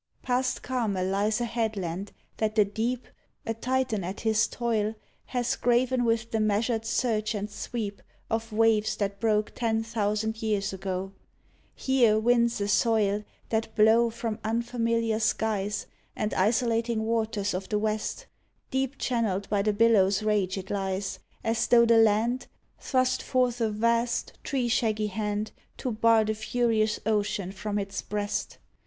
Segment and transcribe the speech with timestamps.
[0.23, 3.07] Past Carmel lies a headland that the deep—
[3.45, 4.95] A Titan at his toil—
[5.35, 10.73] Has graven with the measured surge and sweep Of waves that broke ten thousand years
[10.73, 11.11] ago.
[11.75, 16.45] Here winds assoil That blow From unfamiliar skies 67 AN AL^JR OF I'HE WEST And
[16.65, 18.25] isolating waters of the West.
[18.71, 22.47] Deep channelled by the billows' rage it lies, As tho the land
[22.79, 28.57] Thrust forth a vast, tree shaggy hand To bar the furious ocean from its breast.